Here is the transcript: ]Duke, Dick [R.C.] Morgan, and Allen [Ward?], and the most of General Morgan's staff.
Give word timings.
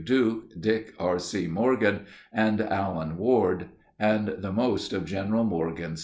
]Duke, 0.01 0.59
Dick 0.59 0.95
[R.C.] 0.97 1.45
Morgan, 1.45 2.07
and 2.33 2.59
Allen 2.59 3.17
[Ward?], 3.19 3.67
and 3.99 4.29
the 4.29 4.51
most 4.51 4.93
of 4.93 5.05
General 5.05 5.43
Morgan's 5.43 5.99
staff. 5.99 5.99